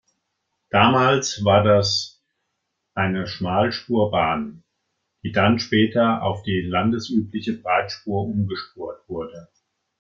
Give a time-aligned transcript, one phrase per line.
[0.71, 2.23] Damals war das
[2.95, 4.63] eine Schmalspurbahn,
[5.21, 9.47] die dann später auf die landesübliche Breitspur umgespurt wurde.